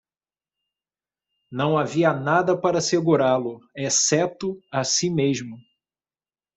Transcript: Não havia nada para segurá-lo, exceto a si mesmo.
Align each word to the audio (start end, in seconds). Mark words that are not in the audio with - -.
Não 1.51 1.77
havia 1.77 2.11
nada 2.11 2.59
para 2.59 2.81
segurá-lo, 2.81 3.59
exceto 3.77 4.59
a 4.73 4.83
si 4.83 5.11
mesmo. 5.11 5.57